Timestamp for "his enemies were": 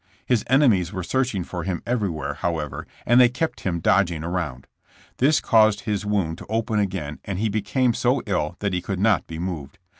0.25-1.03